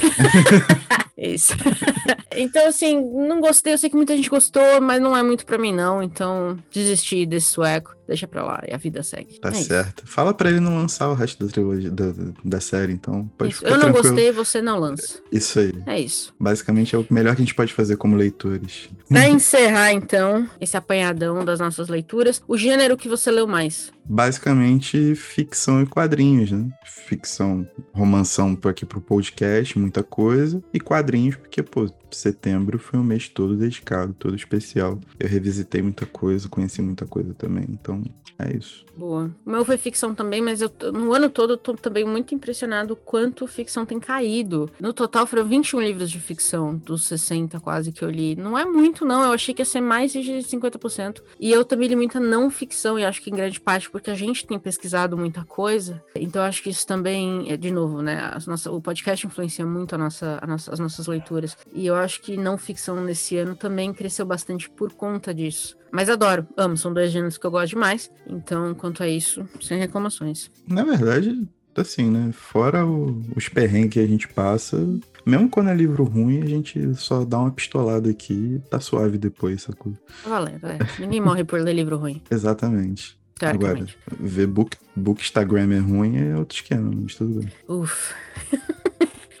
Isso. 1.17 1.53
então, 2.35 2.67
assim, 2.67 3.01
não 3.01 3.41
gostei. 3.41 3.73
Eu 3.73 3.77
sei 3.79 3.89
que 3.89 3.95
muita 3.95 4.15
gente 4.15 4.29
gostou, 4.29 4.79
mas 4.79 5.01
não 5.01 5.17
é 5.17 5.23
muito 5.23 5.47
pra 5.47 5.57
mim, 5.57 5.73
não. 5.73 6.03
Então, 6.03 6.55
desisti 6.71 7.25
desse 7.25 7.47
sueco. 7.47 7.95
Deixa 8.07 8.27
pra 8.27 8.43
lá 8.45 8.61
e 8.67 8.73
a 8.73 8.77
vida 8.77 9.01
segue. 9.01 9.39
Tá 9.39 9.49
É 9.49 9.53
isso. 9.53 9.63
certo. 9.65 10.03
Fala 10.05 10.31
pra 10.33 10.49
ele 10.49 10.59
não 10.59 10.75
lançar 10.77 11.09
o 11.09 11.15
resto 11.15 11.43
da 11.43 11.51
trilogia 11.51 11.89
da, 11.89 12.13
da 12.45 12.61
série, 12.61 12.93
então. 12.93 13.29
Pode 13.37 13.51
Isso. 13.51 13.59
ficar 13.59 13.71
Eu 13.71 13.77
não 13.79 13.91
tranquilo. 13.91 14.09
gostei, 14.15 14.31
você 14.31 14.61
não 14.61 14.79
lança. 14.79 15.19
Isso 15.31 15.59
aí. 15.59 15.73
É 15.87 15.99
isso. 15.99 16.33
Basicamente 16.39 16.95
é 16.95 16.99
o 16.99 17.05
melhor 17.09 17.35
que 17.35 17.41
a 17.41 17.45
gente 17.45 17.55
pode 17.55 17.73
fazer 17.73 17.97
como 17.97 18.15
leitores. 18.15 18.87
Pra 19.09 19.27
encerrar, 19.27 19.91
então, 19.91 20.47
esse 20.61 20.77
apanhadão 20.77 21.43
das 21.43 21.59
nossas 21.59 21.89
leituras, 21.89 22.41
o 22.47 22.55
gênero 22.57 22.95
que 22.95 23.09
você 23.09 23.29
leu 23.31 23.45
mais? 23.47 23.91
Basicamente, 24.09 25.15
ficção 25.15 25.81
e 25.81 25.85
quadrinhos, 25.85 26.51
né? 26.51 26.69
Ficção, 26.85 27.67
romanção 27.93 28.57
aqui 28.63 28.85
pro 28.85 29.01
podcast, 29.01 29.77
muita 29.77 30.03
coisa. 30.03 30.63
E 30.73 30.79
quadrinhos, 30.79 31.35
porque, 31.35 31.61
pô, 31.61 31.87
setembro 32.15 32.79
foi 32.79 32.99
um 32.99 33.03
mês 33.03 33.27
todo 33.27 33.55
dedicado, 33.55 34.13
todo 34.13 34.35
especial. 34.35 34.99
Eu 35.19 35.27
revisitei 35.27 35.81
muita 35.81 36.05
coisa, 36.05 36.47
conheci 36.47 36.81
muita 36.81 37.05
coisa 37.05 37.33
também. 37.33 37.65
Então, 37.69 38.03
é 38.39 38.55
isso. 38.55 38.85
Boa. 38.95 39.31
O 39.45 39.49
meu 39.49 39.65
foi 39.65 39.77
ficção 39.77 40.13
também, 40.13 40.41
mas 40.41 40.61
eu, 40.61 40.71
no 40.91 41.13
ano 41.13 41.29
todo 41.29 41.53
eu 41.53 41.57
tô 41.57 41.73
também 41.73 42.05
muito 42.05 42.33
impressionado 42.33 42.95
quanto 42.95 43.47
ficção 43.47 43.85
tem 43.85 43.99
caído. 43.99 44.69
No 44.79 44.93
total 44.93 45.25
foram 45.27 45.45
21 45.45 45.81
livros 45.81 46.09
de 46.09 46.19
ficção, 46.19 46.75
dos 46.75 47.05
60 47.05 47.59
quase 47.59 47.91
que 47.91 48.03
eu 48.03 48.09
li. 48.09 48.35
Não 48.35 48.57
é 48.57 48.65
muito, 48.65 49.05
não. 49.05 49.23
Eu 49.23 49.31
achei 49.31 49.53
que 49.53 49.61
ia 49.61 49.65
ser 49.65 49.81
mais 49.81 50.11
de 50.11 50.19
50%. 50.19 51.21
E 51.39 51.51
eu 51.51 51.63
também 51.65 51.87
li 51.87 51.95
muita 51.95 52.19
não 52.19 52.49
ficção, 52.49 52.97
e 52.97 53.05
acho 53.05 53.21
que 53.21 53.29
em 53.29 53.35
grande 53.35 53.59
parte 53.59 53.89
porque 53.97 54.11
a 54.11 54.15
gente 54.15 54.45
tem 54.45 54.59
pesquisado 54.59 55.17
muita 55.17 55.43
coisa. 55.43 56.03
Então 56.15 56.43
acho 56.43 56.61
que 56.61 56.69
isso 56.69 56.85
também, 56.85 57.51
é, 57.51 57.57
de 57.57 57.71
novo, 57.71 58.01
né? 58.01 58.29
as 58.33 58.45
nossas- 58.45 58.71
o 58.71 58.79
podcast 58.79 59.25
influencia 59.25 59.65
muito 59.65 59.95
a 59.95 59.97
nossa, 59.97 60.37
a 60.41 60.45
nossa- 60.45 60.71
as 60.71 60.79
nossas 60.79 61.07
leituras. 61.07 61.57
E 61.73 61.87
eu 61.87 61.95
acho 61.95 62.21
que 62.21 62.37
não 62.37 62.57
ficção 62.57 63.03
nesse 63.03 63.37
ano 63.37 63.55
também 63.55 63.91
cresceu 63.93 64.25
bastante 64.25 64.69
por 64.69 64.93
conta 64.93 65.33
disso. 65.33 65.75
Mas 65.91 66.09
adoro, 66.09 66.45
amo, 66.55 66.77
são 66.77 66.93
dois 66.93 67.11
gêneros 67.11 67.37
que 67.37 67.45
eu 67.47 67.51
gosto 67.51 67.69
demais. 67.69 68.11
Então, 68.27 68.73
quanto 68.75 69.01
a 69.01 69.07
isso, 69.07 69.47
sem 69.61 69.79
reclamações. 69.79 70.51
Na 70.67 70.83
verdade, 70.83 71.47
assim, 71.75 72.09
né? 72.11 72.31
Fora 72.33 72.85
o- 72.85 73.21
os 73.35 73.49
perrengues 73.49 73.93
que 73.93 73.99
a 73.99 74.05
gente 74.07 74.27
passa, 74.27 74.77
mesmo 75.25 75.49
quando 75.49 75.69
é 75.69 75.75
livro 75.75 76.03
ruim, 76.03 76.41
a 76.41 76.45
gente 76.45 76.93
só 76.95 77.23
dá 77.23 77.39
uma 77.39 77.51
pistolada 77.51 78.09
aqui 78.09 78.33
e 78.33 78.59
tá 78.69 78.79
suave 78.79 79.17
depois, 79.17 79.61
sacou? 79.63 79.93
Tá 80.23 80.29
valendo, 80.29 80.65
é. 80.67 80.77
Ninguém 80.99 81.21
morre 81.21 81.43
por 81.43 81.59
ler 81.61 81.73
livro 81.73 81.97
ruim, 81.97 82.21
Exatamente. 82.29 83.17
Agora, 83.45 83.85
ver 84.19 84.47
book, 84.47 84.77
book 84.95 85.21
Instagram 85.21 85.73
é 85.73 85.79
ruim 85.79 86.17
é 86.17 86.35
outro 86.35 86.55
esquema, 86.55 86.91
mas 86.93 87.15
tudo 87.15 87.39
bem. 87.41 87.51
Uf. 87.67 88.13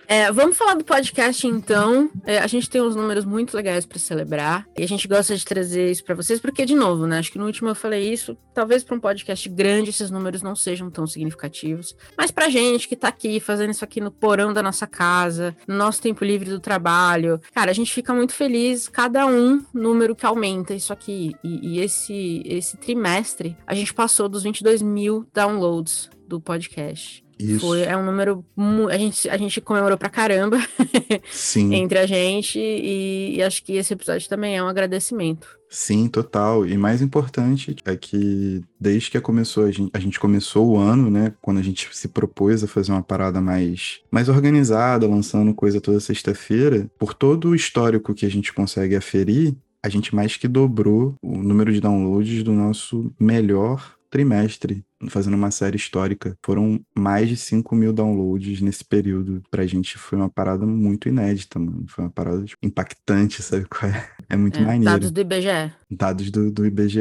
É, 0.09 0.31
vamos 0.31 0.57
falar 0.57 0.75
do 0.75 0.85
podcast 0.85 1.45
então. 1.45 2.09
É, 2.25 2.39
a 2.39 2.47
gente 2.47 2.69
tem 2.69 2.81
uns 2.81 2.95
números 2.95 3.25
muito 3.25 3.53
legais 3.57 3.85
para 3.85 3.99
celebrar 3.99 4.65
e 4.77 4.81
a 4.81 4.87
gente 4.87 5.05
gosta 5.05 5.35
de 5.35 5.43
trazer 5.43 5.91
isso 5.91 6.01
para 6.01 6.15
vocês 6.15 6.39
porque 6.39 6.65
de 6.65 6.73
novo, 6.73 7.05
né? 7.05 7.19
Acho 7.19 7.29
que 7.29 7.37
no 7.37 7.45
último 7.45 7.67
eu 7.67 7.75
falei 7.75 8.09
isso. 8.13 8.37
Talvez 8.53 8.85
para 8.85 8.95
um 8.95 9.01
podcast 9.01 9.49
grande 9.49 9.89
esses 9.89 10.09
números 10.09 10.41
não 10.41 10.55
sejam 10.55 10.89
tão 10.89 11.05
significativos, 11.05 11.93
mas 12.17 12.31
para 12.31 12.47
gente 12.47 12.87
que 12.87 12.95
tá 12.95 13.09
aqui 13.09 13.41
fazendo 13.41 13.71
isso 13.71 13.83
aqui 13.83 13.99
no 13.99 14.09
porão 14.09 14.53
da 14.53 14.63
nossa 14.63 14.87
casa, 14.87 15.53
no 15.67 15.75
nosso 15.75 16.01
tempo 16.01 16.23
livre 16.23 16.49
do 16.49 16.59
trabalho, 16.61 17.41
cara, 17.53 17.71
a 17.71 17.73
gente 17.73 17.93
fica 17.93 18.13
muito 18.13 18.31
feliz. 18.31 18.87
Cada 18.87 19.27
um 19.27 19.61
número 19.73 20.15
que 20.15 20.25
aumenta 20.25 20.73
isso 20.73 20.93
aqui 20.93 21.35
e, 21.43 21.73
e 21.73 21.79
esse 21.81 22.41
esse 22.45 22.77
trimestre 22.77 23.57
a 23.67 23.75
gente 23.75 23.93
passou 23.93 24.29
dos 24.29 24.43
22 24.43 24.81
mil 24.81 25.27
downloads 25.33 26.09
do 26.25 26.39
podcast. 26.39 27.26
Isso. 27.39 27.59
Foi, 27.59 27.81
é 27.81 27.95
um 27.95 28.03
número. 28.05 28.43
A 28.89 28.97
gente, 28.97 29.29
a 29.29 29.37
gente 29.37 29.61
comemorou 29.61 29.97
pra 29.97 30.09
caramba 30.09 30.57
Sim. 31.31 31.73
entre 31.73 31.99
a 31.99 32.05
gente, 32.05 32.59
e, 32.59 33.35
e, 33.35 33.43
acho 33.43 33.63
que 33.63 33.73
esse 33.73 33.93
episódio 33.93 34.27
também 34.27 34.57
é 34.57 34.63
um 34.63 34.67
agradecimento. 34.67 35.47
Sim, 35.69 36.07
total. 36.07 36.65
E 36.65 36.77
mais 36.77 37.01
importante 37.01 37.75
é 37.85 37.95
que 37.95 38.63
desde 38.79 39.11
que 39.11 39.19
começou, 39.19 39.65
a 39.65 39.71
gente, 39.71 39.91
a 39.93 39.99
gente 39.99 40.19
começou 40.19 40.67
o 40.67 40.77
ano, 40.77 41.09
né? 41.09 41.33
Quando 41.41 41.59
a 41.59 41.63
gente 41.63 41.89
se 41.91 42.07
propôs 42.07 42.63
a 42.63 42.67
fazer 42.67 42.91
uma 42.91 43.03
parada 43.03 43.41
mais, 43.41 43.99
mais 44.09 44.29
organizada, 44.29 45.07
lançando 45.07 45.53
coisa 45.53 45.81
toda 45.81 45.99
sexta-feira, 45.99 46.89
por 46.97 47.13
todo 47.13 47.49
o 47.49 47.55
histórico 47.55 48.13
que 48.13 48.25
a 48.25 48.31
gente 48.31 48.53
consegue 48.53 48.95
aferir, 48.95 49.55
a 49.83 49.89
gente 49.89 50.15
mais 50.15 50.37
que 50.37 50.47
dobrou 50.47 51.15
o 51.21 51.37
número 51.37 51.71
de 51.71 51.81
downloads 51.81 52.43
do 52.43 52.53
nosso 52.53 53.13
melhor 53.19 53.97
trimestre 54.09 54.83
fazendo 55.09 55.35
uma 55.35 55.51
série 55.51 55.77
histórica. 55.77 56.37
Foram 56.43 56.79
mais 56.97 57.29
de 57.29 57.37
5 57.37 57.75
mil 57.75 57.93
downloads 57.93 58.61
nesse 58.61 58.83
período. 58.83 59.41
Pra 59.49 59.65
gente 59.65 59.97
foi 59.97 60.17
uma 60.17 60.29
parada 60.29 60.65
muito 60.65 61.07
inédita, 61.07 61.59
mano. 61.59 61.85
Foi 61.87 62.03
uma 62.03 62.11
parada 62.11 62.43
tipo, 62.43 62.65
impactante, 62.65 63.41
sabe 63.41 63.65
qual 63.65 63.91
é? 63.91 64.09
É 64.29 64.35
muito 64.35 64.59
é, 64.59 64.61
maneiro. 64.61 64.85
Dados 64.85 65.11
do 65.11 65.21
IBGE. 65.21 65.73
Dados 65.89 66.31
do, 66.31 66.51
do 66.51 66.65
IBGE 66.65 66.99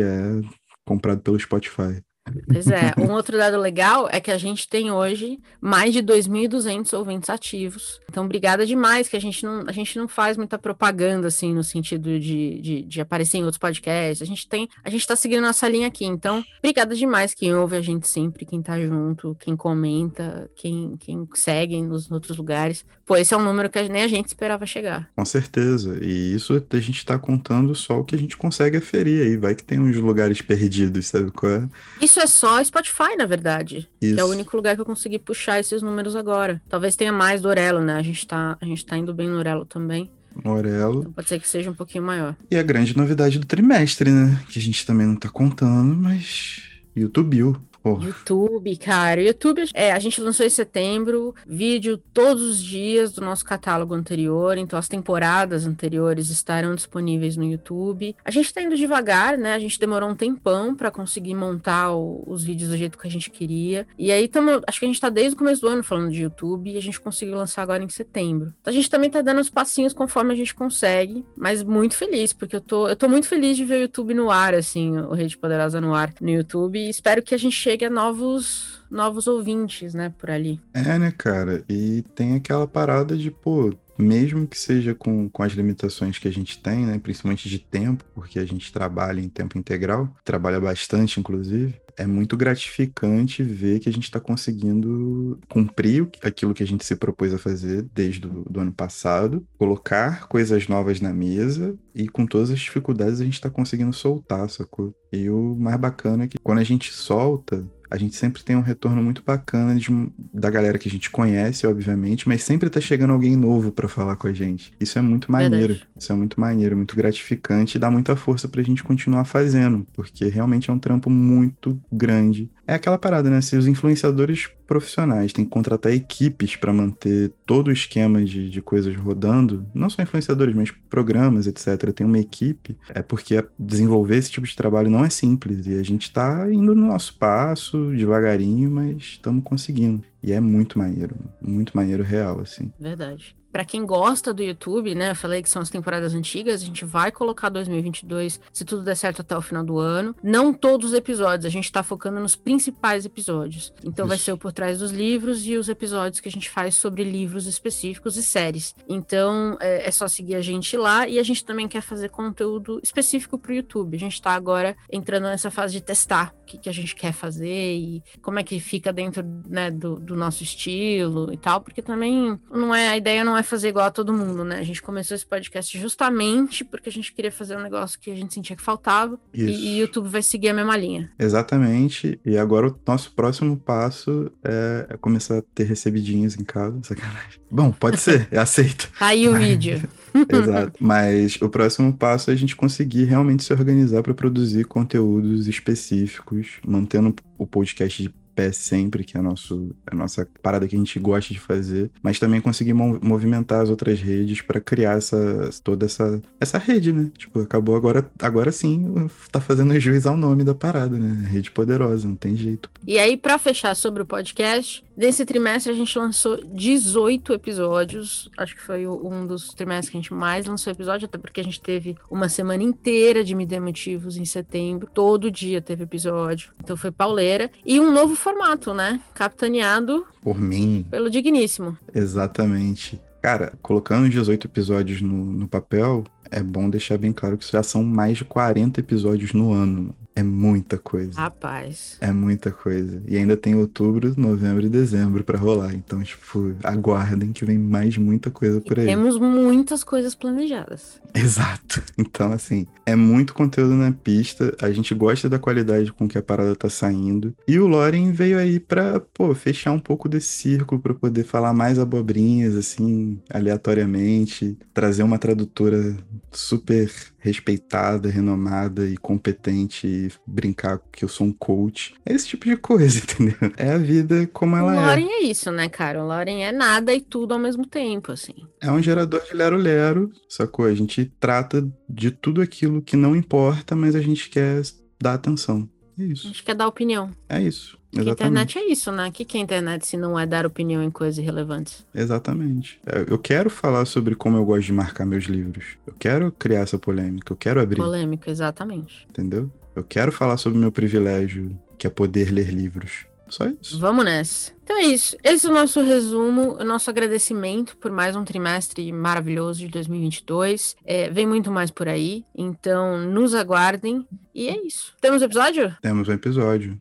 comprado 0.85 1.21
pelo 1.21 1.39
Spotify. 1.39 2.03
Pois 2.47 2.67
é. 2.69 2.93
Um 2.99 3.13
outro 3.13 3.37
dado 3.37 3.59
legal 3.59 4.09
é 4.11 4.21
que 4.21 4.31
a 4.31 4.39
gente 4.39 4.69
tem 4.69 4.91
hoje 4.91 5.39
mais 5.61 5.93
de 5.93 6.03
2.200 6.03 6.97
ouvintes 6.97 7.31
ativos. 7.31 8.01
Então, 8.09 8.25
obrigada 8.25 8.67
demais, 8.67 9.09
que 9.09 9.17
a 9.17 9.21
gente 9.21 9.45
não, 9.45 9.65
a 9.67 9.73
gente 9.73 9.99
não 9.99 10.09
faz 10.09 10.37
muita 10.37 10.59
propaganda, 10.59 11.29
assim, 11.29 11.53
no 11.55 11.63
sentido 11.63 12.19
de, 12.19 12.61
de, 12.61 12.83
de 12.83 13.01
aparecer 13.01 13.39
em 13.39 13.43
outros 13.43 13.59
podcasts. 13.59 14.23
A 14.23 14.27
gente 14.27 14.49
tem, 14.49 14.69
a 14.85 14.91
gente 14.91 15.07
tá 15.07 15.15
seguindo 15.15 15.43
nossa 15.43 15.69
linha 15.69 15.87
aqui. 15.87 16.05
Então, 16.05 16.45
obrigada 16.59 16.95
demais 16.95 17.35
quem 17.35 17.55
ouve 17.55 17.77
a 17.77 17.81
gente 17.81 18.09
sempre, 18.09 18.45
quem 18.45 18.63
tá 18.63 18.81
junto, 18.81 19.37
quem 19.41 19.57
comenta, 19.57 20.51
quem, 20.57 20.97
quem 20.99 21.29
segue 21.35 21.81
nos 21.83 22.11
outros 22.11 22.37
lugares. 22.37 22.85
Pô, 23.07 23.17
esse 23.17 23.33
é 23.33 23.37
um 23.37 23.45
número 23.45 23.71
que 23.71 23.81
nem 23.89 24.03
a 24.03 24.09
gente 24.09 24.27
esperava 24.27 24.67
chegar. 24.67 25.09
Com 25.15 25.25
certeza. 25.25 25.97
E 26.03 26.35
isso 26.35 26.61
a 26.69 26.81
gente 26.81 27.07
tá 27.07 27.17
contando 27.17 27.73
só 27.73 28.01
o 28.01 28.05
que 28.05 28.17
a 28.17 28.19
gente 28.19 28.37
consegue 28.37 28.79
aferir 28.79 29.23
aí. 29.23 29.37
Vai 29.37 29.55
que 29.55 29.63
tem 29.63 29.79
uns 29.79 29.97
lugares 29.97 30.43
perdidos, 30.43 31.07
sabe 31.07 31.31
qual 31.31 31.53
é? 31.53 31.69
Isso 32.03 32.19
é 32.19 32.27
só 32.27 32.63
Spotify, 32.65 33.17
na 33.17 33.25
verdade. 33.25 33.89
Isso. 34.03 34.17
Que 34.17 34.21
é 34.21 34.25
o 34.25 34.29
único 34.29 34.57
lugar 34.57 34.75
que 34.75 34.81
eu 34.81 34.85
consegui 34.85 35.21
puxar 35.21 35.61
esses 35.61 35.83
números 35.83 36.17
agora. 36.17 36.61
Talvez 36.69 36.97
tenha 36.97 37.13
mais 37.13 37.41
do 37.41 37.49
Orelo, 37.49 37.81
né? 37.81 37.95
A 37.95 38.03
gente 38.03 38.27
tá, 38.27 38.59
a 38.61 38.65
gente 38.65 38.85
tá 38.85 38.97
indo 38.97 39.15
bem 39.15 39.29
no 39.29 39.39
Orelo 39.39 39.65
também. 39.65 40.11
Orelo. 40.45 41.01
Então 41.01 41.13
pode 41.13 41.29
ser 41.29 41.39
que 41.39 41.49
seja 41.49 41.71
um 41.71 41.75
pouquinho 41.75 42.03
maior. 42.03 42.35
E 42.51 42.57
a 42.57 42.63
grande 42.63 42.97
novidade 42.97 43.39
do 43.39 43.47
trimestre, 43.47 44.11
né? 44.11 44.43
Que 44.49 44.59
a 44.59 44.63
gente 44.63 44.85
também 44.85 45.07
não 45.07 45.15
tá 45.15 45.29
contando, 45.29 45.95
mas 45.95 46.61
YouTube. 46.95 47.55
Porra. 47.87 48.07
YouTube, 48.07 48.77
cara. 48.79 49.23
YouTube, 49.23 49.65
é, 49.73 49.93
a 49.93 49.99
gente 50.01 50.21
lançou 50.21 50.45
em 50.45 50.51
setembro, 50.51 51.33
vídeo 51.47 51.97
todos 52.13 52.43
os 52.43 52.61
dias 52.61 53.13
do 53.13 53.21
nosso 53.21 53.45
catálogo 53.45 53.95
anterior, 53.95 54.59
então 54.59 54.77
as 54.77 54.89
temporadas 54.89 55.65
anteriores 55.65 56.29
estarão 56.29 56.75
disponíveis 56.75 57.37
no 57.37 57.45
YouTube. 57.45 58.17
A 58.25 58.31
gente 58.33 58.53
tá 58.53 58.61
indo 58.61 58.77
devagar, 58.77 59.39
né? 59.39 59.55
A 59.55 59.59
gente 59.61 59.79
demorou 59.79 60.11
um 60.11 60.17
tempão 60.17 60.75
para 60.75 60.91
conseguir 60.91 61.37
montar 61.37 61.93
o, 61.93 62.25
os 62.27 62.43
vídeos 62.43 62.71
do 62.71 62.77
jeito 62.77 62.99
que 62.99 63.07
a 63.07 63.11
gente 63.11 63.31
queria. 63.31 63.87
E 63.97 64.11
aí 64.11 64.27
tamo, 64.27 64.61
acho 64.67 64.81
que 64.81 64.85
a 64.85 64.89
gente 64.89 65.01
tá 65.01 65.09
desde 65.09 65.35
o 65.35 65.39
começo 65.39 65.61
do 65.61 65.69
ano 65.69 65.85
falando 65.85 66.11
de 66.11 66.23
YouTube 66.23 66.73
e 66.73 66.77
a 66.77 66.83
gente 66.83 67.01
conseguiu 67.01 67.37
lançar 67.37 67.63
agora 67.63 67.85
em 67.85 67.89
setembro. 67.89 68.53
Então 68.61 68.73
a 68.73 68.75
gente 68.75 68.91
também 68.91 69.11
tá 69.11 69.23
dando 69.23 69.41
os 69.41 69.49
passinhos 69.49 69.93
conforme 69.93 70.33
a 70.33 70.37
gente 70.37 70.57
consegue, 70.57 71.25
mas 71.37 71.63
muito 71.63 71.97
feliz, 71.97 72.33
porque 72.33 72.57
eu 72.57 72.61
tô, 72.61 72.89
eu 72.89 72.97
tô 72.97 73.09
muito 73.09 73.29
feliz 73.29 73.57
de 73.57 73.65
ver 73.65 73.77
o 73.77 73.83
YouTube 73.83 74.13
no 74.13 74.29
ar, 74.29 74.57
assim, 74.57 74.99
o 74.99 75.13
Rede 75.13 75.39
Poderosa 75.39 75.81
no 75.81 75.95
ar 75.95 76.13
no 76.21 76.31
YouTube, 76.31 76.81
e 76.81 76.91
espero 76.91 77.23
que 77.23 77.33
a 77.33 77.39
gente 77.39 77.55
chegue 77.55 77.76
chega 77.77 77.91
novos 77.91 78.81
novos 78.91 79.27
ouvintes, 79.27 79.93
né, 79.93 80.13
por 80.17 80.31
ali. 80.31 80.61
É, 80.73 80.99
né, 80.99 81.13
cara? 81.13 81.63
E 81.69 82.03
tem 82.15 82.35
aquela 82.37 82.67
parada 82.67 83.17
de, 83.17 83.31
pô, 83.31 83.75
mesmo 83.99 84.47
que 84.47 84.59
seja 84.59 84.95
com, 84.95 85.29
com 85.29 85.43
as 85.43 85.53
limitações 85.53 86.19
que 86.19 86.29
a 86.29 86.33
gente 86.33 86.59
tem, 86.59 86.85
né, 86.87 86.99
principalmente 86.99 87.49
de 87.49 87.59
tempo, 87.59 88.05
porque 88.15 88.39
a 88.39 88.45
gente 88.45 88.73
trabalha 88.73 89.21
em 89.21 89.29
tempo 89.29 89.59
integral, 89.59 90.15
trabalha 90.25 90.61
bastante, 90.61 91.21
inclusive, 91.21 91.75
é 91.97 92.07
muito 92.07 92.37
gratificante 92.37 93.43
ver 93.43 93.81
que 93.81 93.89
a 93.89 93.93
gente 93.93 94.05
está 94.05 94.21
conseguindo 94.21 95.39
cumprir 95.49 96.09
aquilo 96.23 96.53
que 96.53 96.63
a 96.63 96.67
gente 96.67 96.85
se 96.85 96.95
propôs 96.95 97.33
a 97.33 97.39
fazer 97.39 97.83
desde 97.95 98.27
o 98.27 98.61
ano 98.61 98.73
passado, 98.73 99.47
colocar 99.59 100.29
coisas 100.29 100.69
novas 100.69 101.01
na 101.01 101.13
mesa 101.13 101.75
e 101.95 102.07
com 102.09 102.27
todas 102.27 102.51
as 102.51 102.61
dificuldades 102.61 103.21
a 103.21 103.25
gente 103.25 103.35
está 103.35 103.49
conseguindo 103.49 103.93
soltar, 103.93 104.49
sacou? 104.51 104.95
E 105.11 105.31
o 105.31 105.57
mais 105.59 105.79
bacana 105.79 106.25
é 106.25 106.29
que 106.29 106.39
quando 106.43 106.59
a 106.59 106.65
gente 106.65 106.93
solta, 106.93 107.67
a 107.91 107.97
gente 107.97 108.17
sempre 108.17 108.43
tem 108.43 108.57
um 108.57 108.61
retorno 108.61 109.03
muito 109.03 109.23
bacana 109.25 109.75
de, 109.75 109.91
da 110.33 110.51
galera 110.51 110.79
que 110.79 110.89
a 110.89 110.91
gente 110.91 111.11
conhece, 111.11 111.67
obviamente, 111.67 112.29
mas 112.29 112.43
sempre 112.43 112.71
tá 112.71 112.81
chegando 112.81 113.13
alguém 113.13 113.37
novo 113.37 113.73
para 113.73 113.89
falar 113.89 114.17
com 114.17 114.27
a 114.27 114.33
gente. 114.33 114.73
Isso 114.81 114.99
é 114.99 115.03
muito 115.03 115.31
maneiro. 115.31 115.75
Verdade. 115.75 115.89
Isso 115.97 116.13
é 116.13 116.17
muito 116.17 116.41
maneiro, 116.41 116.77
muito 116.77 116.97
gratificante 116.97 117.77
e 117.77 117.81
dá 117.81 117.91
muita 117.91 118.17
força 118.17 118.49
pra 118.49 118.63
gente 118.63 118.83
continuar 118.83 119.25
fazendo, 119.25 119.87
porque 119.93 120.27
realmente 120.27 120.71
é 120.71 120.73
um 120.73 120.79
trampo 120.79 121.09
muito 121.11 121.81
grande. 121.91 122.51
É 122.67 122.75
aquela 122.75 122.99
parada, 122.99 123.31
né? 123.31 123.41
Se 123.41 123.57
os 123.57 123.67
influenciadores 123.67 124.49
profissionais 124.67 125.33
têm 125.33 125.45
que 125.45 125.51
contratar 125.51 125.93
equipes 125.93 126.57
para 126.57 126.73
manter 126.73 127.33
todo 127.47 127.69
o 127.69 127.73
esquema 127.73 128.25
de, 128.25 128.51
de 128.51 128.61
coisas 128.61 128.95
rodando, 128.97 129.65
não 129.73 129.89
só 129.89 130.03
influenciadores, 130.03 130.55
mas 130.55 130.73
programas, 130.97 131.47
etc. 131.47 131.93
Tem 131.93 132.07
uma 132.07 132.19
equipe, 132.19 132.75
é 132.89 133.03
porque 133.03 133.45
desenvolver 133.59 134.17
esse 134.17 134.31
tipo 134.31 134.47
de 134.47 134.57
trabalho 134.57 134.91
não 134.91 135.05
é 135.05 135.11
simples 135.11 135.67
e 135.67 135.79
a 135.79 135.83
gente 135.83 136.11
tá 136.11 136.51
indo 136.51 136.75
no 136.75 136.87
nosso 136.87 137.19
passo, 137.19 137.91
devagarinho, 137.95 138.71
mas 138.71 138.97
estamos 138.97 139.45
conseguindo. 139.45 140.03
E 140.27 140.33
é 140.33 140.41
muito 140.41 140.77
maneiro, 140.77 141.15
muito 141.41 141.77
maneiro 141.77 142.03
real, 142.03 142.41
assim. 142.41 142.73
Verdade 142.81 143.37
para 143.57 143.65
quem 143.65 143.87
gosta 143.87 144.35
do 144.35 144.43
YouTube, 144.43 144.95
né? 144.95 145.13
Eu 145.13 145.17
falei 145.17 145.43
que 145.43 145.49
são 145.49 145.63
as 145.63 145.71
temporadas 145.71 146.15
antigas, 146.15 146.61
a 146.61 146.67
gente 146.67 146.85
vai 146.85 147.11
colocar 147.11 147.49
2022, 147.49 148.39
se 148.53 148.65
tudo 148.67 148.83
der 148.83 148.95
certo 148.95 149.23
até 149.23 149.35
o 149.35 149.41
final 149.41 149.65
do 149.65 149.79
ano. 149.79 150.15
Não 150.23 150.53
todos 150.53 150.91
os 150.91 150.95
episódios, 150.95 151.47
a 151.47 151.49
gente 151.49 151.73
tá 151.73 151.83
focando 151.83 152.21
nos 152.21 152.37
principais 152.37 153.07
episódios. 153.07 153.73
Então 153.83 154.05
Isso. 154.05 154.09
vai 154.09 154.19
ser 154.19 154.33
o 154.33 154.37
por 154.37 154.53
trás 154.53 154.81
dos 154.81 154.91
livros 154.91 155.47
e 155.47 155.57
os 155.57 155.71
episódios 155.71 156.21
que 156.21 156.29
a 156.29 156.31
gente 156.31 156.51
faz 156.51 156.75
sobre 156.75 157.03
livros 157.03 157.47
específicos 157.47 158.19
e 158.19 158.23
séries. 158.23 158.75
Então 158.87 159.57
é, 159.59 159.89
é 159.89 159.91
só 159.91 160.07
seguir 160.07 160.35
a 160.35 160.43
gente 160.43 160.77
lá 160.77 161.09
e 161.09 161.19
a 161.19 161.23
gente 161.23 161.43
também 161.43 161.67
quer 161.67 161.81
fazer 161.81 162.11
conteúdo 162.11 162.79
específico 162.83 163.39
pro 163.39 163.55
YouTube. 163.55 163.97
A 163.97 164.01
gente 164.01 164.21
tá 164.21 164.33
agora 164.33 164.77
entrando 164.93 165.25
nessa 165.25 165.51
fase 165.51 165.73
de 165.73 165.81
testar 165.81 166.35
o 166.43 166.45
que, 166.45 166.59
que 166.59 166.69
a 166.69 166.75
gente 166.75 166.95
quer 166.95 167.13
fazer 167.13 167.75
e 167.75 168.03
como 168.21 168.39
é 168.39 168.45
que 168.45 168.61
fica 168.61 168.93
dentro 168.93 169.25
né, 169.49 169.71
do, 169.71 169.99
do 169.99 170.15
nosso 170.17 170.43
estilo 170.43 171.33
e 171.33 171.37
tal, 171.37 171.61
porque 171.61 171.83
também 171.83 172.39
não 172.51 172.75
é 172.75 172.89
a 172.89 172.97
ideia 172.97 173.25
não 173.25 173.37
é 173.37 173.43
fazer 173.43 173.69
igual 173.69 173.87
a 173.87 173.91
todo 173.91 174.13
mundo, 174.13 174.45
né? 174.45 174.59
A 174.59 174.65
gente 174.65 174.83
começou 174.83 175.15
esse 175.15 175.27
podcast 175.27 175.79
justamente 175.79 176.65
porque 176.65 176.89
a 176.89 176.93
gente 176.93 177.13
queria 177.13 177.33
fazer 177.33 177.57
um 177.57 177.63
negócio 177.63 177.99
que 177.99 178.11
a 178.11 178.15
gente 178.15 178.35
sentia 178.35 178.57
que 178.57 178.63
faltava. 178.63 179.19
Isso. 179.33 179.61
E, 179.61 179.77
o 179.77 179.81
YouTube 179.81 180.09
vai 180.09 180.23
seguir 180.23 180.49
a 180.49 180.55
mesma 180.55 180.77
linha. 180.77 181.11
Exatamente. 181.19 182.21
E 182.25 182.37
agora 182.37 182.69
o 182.69 182.79
nosso 182.87 183.13
próximo 183.13 183.57
passo 183.57 184.31
é, 184.45 184.87
é 184.91 184.97
começar 184.97 185.39
a 185.39 185.43
ter 185.43 185.65
recebidinhos 185.65 186.37
em 186.37 186.45
casa. 186.45 186.79
Sacanagem. 186.83 187.41
Bom, 187.51 187.71
pode 187.71 187.99
ser, 187.99 188.29
eu 188.31 188.41
aceito. 188.43 188.91
Tá 188.99 189.07
aí 189.07 189.29
o 189.29 189.35
vídeo. 189.35 189.83
Exato. 190.29 190.73
Mas 190.81 191.41
o 191.41 191.49
próximo 191.49 191.93
passo 191.93 192.31
é 192.31 192.35
a 192.35 192.37
gente 192.37 192.57
conseguir 192.57 193.05
realmente 193.05 193.45
se 193.45 193.53
organizar 193.53 194.03
para 194.03 194.15
produzir 194.15 194.65
conteúdos 194.65 195.47
específicos, 195.47 196.59
mantendo 196.67 197.15
o 197.39 197.47
podcast 197.47 198.03
de 198.03 198.15
pé 198.37 198.53
sempre, 198.53 199.03
que 199.03 199.17
é 199.17 199.21
a, 199.21 199.23
nosso, 199.23 199.75
a 199.87 199.95
nossa 199.97 200.29
parada 200.43 200.69
que 200.69 200.77
a 200.77 200.79
gente 200.79 200.99
gosta 201.01 201.33
de 201.33 201.41
fazer, 201.41 201.91
mas 202.03 202.19
também 202.19 202.41
conseguir 202.41 202.75
movimentar 202.75 203.63
as 203.63 203.71
outras 203.71 203.99
redes 203.99 204.43
para 204.43 204.61
criar 204.61 204.99
essa, 204.99 205.51
toda 205.65 205.87
essa, 205.87 206.21
essa 206.39 206.59
rede, 206.59 206.93
né? 206.93 207.11
Tipo, 207.17 207.41
acabou 207.41 207.75
agora, 207.75 208.09
agora 208.21 208.53
sim, 208.53 209.09
tá 209.33 209.41
fazendo 209.41 209.79
juiz 209.81 210.07
ao 210.07 210.17
nome 210.17 210.45
da 210.45 210.55
parada, 210.55 210.99
né? 210.99 211.27
Rede 211.29 211.51
poderosa, 211.51 212.07
não 212.07 212.15
tem 212.15 212.37
jeito. 212.37 212.71
E 212.87 212.99
aí, 212.99 213.17
para 213.17 213.39
fechar 213.39 213.75
sobre 213.75 214.03
o 214.03 214.07
podcast, 214.07 214.85
Nesse 214.97 215.27
trimestre 215.27 215.71
a 215.71 215.75
gente 215.75 215.99
lançou 215.99 216.43
18 216.43 217.35
episódios. 217.35 218.31
Acho 218.39 218.57
que 218.57 218.63
foi 218.63 218.87
um 218.87 219.27
dos 219.27 219.53
trimestres 219.53 219.91
que 219.91 219.99
a 219.99 220.01
gente 220.01 220.15
mais 220.15 220.47
lançou 220.47 220.73
episódio, 220.73 221.05
até 221.05 221.19
porque 221.19 221.39
a 221.39 221.45
gente 221.45 221.61
teve 221.61 221.97
uma 222.11 222.31
semana 222.31 222.63
inteira 222.63 223.23
de 223.23 223.35
Me 223.35 223.45
Dê 223.45 223.61
Motivos 223.61 224.17
em 224.17 224.25
setembro. 224.25 224.89
Todo 224.93 225.31
dia 225.31 225.61
teve 225.61 225.85
episódio. 225.85 226.51
Então 226.65 226.79
foi 226.79 226.91
pauleira. 226.91 227.51
E 227.65 227.79
um 227.79 227.93
novo 227.93 228.17
formato, 228.27 228.75
né? 228.75 229.01
Capitaneado 229.15 230.05
por 230.21 230.37
mim. 230.41 230.85
Pelo 230.91 231.09
digníssimo. 231.09 231.79
Exatamente. 231.95 233.01
Cara, 233.23 233.53
colocando 233.63 234.09
18 234.09 234.49
episódios 234.49 235.01
no, 235.01 235.25
no 235.25 235.47
papel, 235.47 236.03
é 236.29 236.43
bom 236.43 236.69
deixar 236.69 236.99
bem 236.99 237.13
claro 237.13 237.39
que 237.39 237.51
já 237.51 237.63
são 237.63 237.85
mais 237.85 238.19
de 238.19 238.25
40 238.25 238.81
episódios 238.81 239.33
no 239.33 239.53
ano. 239.53 239.95
É 240.17 240.23
muita 240.23 240.79
coisa. 240.79 241.21
Rapaz. 241.21 241.99
É 242.01 242.11
muita 242.11 242.51
coisa. 242.51 243.03
E 243.07 243.19
ainda 243.19 243.37
tem 243.37 243.55
outubro, 243.55 244.15
novembro 244.17 244.65
e 244.65 244.69
dezembro 244.71 245.23
para 245.23 245.39
rolar. 245.39 245.75
Então, 245.75 246.03
tipo, 246.03 246.55
aguardem 246.65 247.35
que 247.35 247.45
vem 247.45 247.59
mais 247.59 247.99
muita 247.99 248.31
coisa 248.31 248.59
por 248.59 248.79
aí. 248.79 248.87
Temos 248.87 249.19
muitas 249.19 249.85
coisas 249.85 250.15
planejadas. 250.15 250.99
Exato. 251.15 251.83
Então, 251.99 252.33
assim, 252.33 252.67
é 252.85 252.95
muito 252.95 253.35
conteúdo 253.35 253.75
na 253.75 253.91
pista. 253.91 254.55
A 254.61 254.71
gente 254.71 254.95
gosta 254.95 255.29
da 255.29 255.39
qualidade 255.39 255.93
com 255.93 256.07
que 256.07 256.17
a 256.17 256.23
parada 256.23 256.55
tá 256.55 256.69
saindo. 256.69 257.35
E 257.47 257.59
o 257.59 257.67
Loren 257.67 258.13
veio 258.13 258.39
aí 258.39 258.61
pra, 258.61 259.01
pô, 259.01 259.35
fechar 259.35 259.73
um 259.73 259.79
pouco 259.79 260.09
desse 260.09 260.29
círculo 260.29 260.81
para 260.81 260.95
poder 260.95 261.25
falar 261.25 261.53
mais 261.53 261.79
abobrinhas, 261.79 262.55
assim, 262.55 263.19
aleatoriamente. 263.29 264.57
Trazer 264.73 265.03
uma 265.03 265.19
tradutora 265.19 265.97
super 266.31 266.91
respeitada, 267.27 268.09
renomada 268.09 268.87
e 268.87 268.97
competente 268.97 269.87
e 269.87 270.13
brincar 270.27 270.81
que 270.93 271.05
eu 271.05 271.09
sou 271.09 271.27
um 271.27 271.33
coach. 271.33 271.95
É 272.05 272.13
esse 272.13 272.29
tipo 272.29 272.45
de 272.45 272.57
coisa, 272.57 272.99
entendeu? 273.03 273.37
É 273.57 273.73
a 273.73 273.79
vida 273.79 274.29
como 274.33 274.57
ela 274.57 274.73
o 274.73 274.75
é. 274.75 274.79
O 274.79 274.87
Lauren 274.87 275.09
é 275.09 275.23
isso, 275.25 275.51
né, 275.51 275.69
cara? 275.69 276.03
O 276.03 276.07
Lauren 276.07 276.43
é 276.43 276.53
nada 276.53 276.95
e 276.95 277.01
tudo 277.01 277.35
ao 277.35 277.41
mesmo 277.41 277.67
tempo, 277.67 278.13
assim. 278.13 278.35
É 278.61 278.71
um 278.71 278.81
gerador 278.81 279.23
de 279.25 279.35
lero-lero, 279.35 280.11
sacou? 280.29 280.67
A 280.67 280.75
gente 280.75 281.05
trata 281.19 281.69
de 281.89 282.11
tudo 282.11 282.41
aquilo 282.41 282.81
que 282.81 282.97
não 282.97 283.17
importa, 283.17 283.75
mas 283.75 283.95
a 283.95 284.01
gente 284.01 284.31
quer 284.31 284.63
dar 285.01 285.15
atenção. 285.15 285.69
É 285.99 286.05
isso. 286.05 286.27
A 286.27 286.29
gente 286.29 286.45
quer 286.45 286.55
dar 286.55 286.69
opinião. 286.69 287.11
É 287.29 287.41
isso. 287.41 287.76
A 287.97 288.03
internet 288.03 288.59
é 288.59 288.71
isso, 288.71 288.91
né? 288.93 289.09
O 289.09 289.13
que 289.13 289.37
é 289.37 289.41
internet 289.41 289.87
se 289.87 289.97
não 289.97 290.19
é 290.19 290.27
dar 290.27 290.45
opinião 290.47 290.83
em 290.83 290.91
coisas 290.91 291.19
irrelevantes? 291.19 291.85
Exatamente. 291.95 292.79
É, 292.87 293.05
eu 293.09 293.19
quero 293.19 293.49
falar 293.49 293.85
sobre 293.85 294.15
como 294.15 294.37
eu 294.37 294.45
gosto 294.45 294.67
de 294.67 294.73
marcar 294.73 295.07
meus 295.07 295.25
livros. 295.25 295.65
Eu 295.87 295.95
quero 295.99 296.33
criar 296.33 296.61
essa 296.61 296.79
polêmica. 296.79 297.33
Eu 297.33 297.37
quero 297.37 297.61
abrir. 297.61 297.77
Polêmica, 297.77 298.31
exatamente. 298.31 299.07
Entendeu? 299.09 299.51
Eu 299.75 299.85
quero 299.85 300.11
falar 300.11 300.37
sobre 300.37 300.59
o 300.59 300.61
meu 300.61 300.73
privilégio, 300.73 301.59
que 301.79 301.87
é 301.87 301.91
poder 301.91 302.31
ler 302.31 302.49
livros. 302.49 303.07
Só 303.29 303.47
isso. 303.47 303.79
Vamos 303.79 304.05
nessa. 304.05 304.53
Então 304.63 304.79
é 304.79 304.85
isso. 304.85 305.17
Esse 305.23 305.47
é 305.47 305.51
o 305.51 305.53
nosso 305.53 305.81
resumo, 305.81 306.57
o 306.61 306.65
nosso 306.65 306.89
agradecimento 306.91 307.77
por 307.77 307.91
mais 307.91 308.15
um 308.15 308.25
trimestre 308.25 308.91
maravilhoso 308.93 309.61
de 309.61 309.69
2022. 309.69 310.77
É, 310.85 311.11
vem 311.11 311.27
muito 311.27 311.51
mais 311.51 311.71
por 311.71 311.89
aí, 311.89 312.25
então 312.35 312.99
nos 312.99 313.35
aguardem. 313.35 314.07
E 314.35 314.49
é 314.49 314.67
isso. 314.67 314.95
Temos 315.01 315.23
um 315.23 315.25
episódio? 315.25 315.77
Temos 315.83 316.09
um 316.09 316.13
episódio. 316.13 316.81